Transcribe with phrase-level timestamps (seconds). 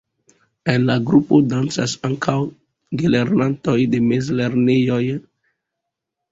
[0.71, 2.35] En la grupo dancas ankaŭ
[3.03, 5.03] gelernantoj de mezlernejoj.